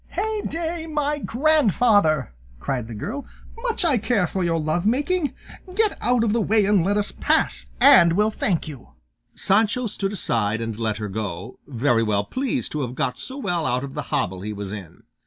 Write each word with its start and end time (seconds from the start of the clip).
"Hey 0.07 0.41
day! 0.41 0.87
My 0.87 1.19
grandfather!" 1.19 2.33
cried 2.59 2.87
the 2.87 2.95
girl, 2.95 3.27
"much 3.61 3.85
I 3.85 3.99
care 3.99 4.25
for 4.25 4.43
your 4.43 4.59
love 4.59 4.83
making! 4.83 5.35
Get 5.75 5.95
out 6.01 6.23
of 6.23 6.33
the 6.33 6.41
way 6.41 6.65
and 6.65 6.83
let 6.83 6.97
us 6.97 7.11
pass, 7.11 7.67
and 7.79 8.13
we'll 8.13 8.31
thank 8.31 8.67
you." 8.67 8.93
Sancho 9.35 9.85
stood 9.85 10.13
aside 10.13 10.59
and 10.59 10.75
let 10.79 10.97
her 10.97 11.07
go, 11.07 11.59
very 11.67 12.01
well 12.01 12.23
pleased 12.23 12.71
to 12.71 12.81
have 12.81 12.95
got 12.95 13.19
so 13.19 13.37
well 13.37 13.67
out 13.67 13.83
of 13.83 13.93
the 13.93 14.01
hobble 14.09 14.41
he 14.41 14.53
was 14.53 14.73
in. 14.73 15.03